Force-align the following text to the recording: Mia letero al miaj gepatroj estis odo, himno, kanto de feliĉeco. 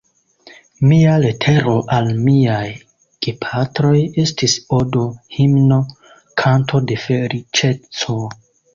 Mia 0.91 1.11
letero 1.23 1.75
al 1.97 2.09
miaj 2.29 2.63
gepatroj 3.27 3.93
estis 4.27 4.59
odo, 4.81 5.07
himno, 5.39 5.81
kanto 6.45 6.85
de 6.91 7.03
feliĉeco. 7.07 8.23